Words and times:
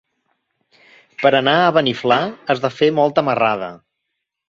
Per 1.19 1.33
anar 1.41 1.55
a 1.59 1.69
Beniflà 1.77 2.19
has 2.51 2.65
de 2.67 2.75
fer 2.81 2.93
molta 3.03 3.29
marrada. 3.33 3.73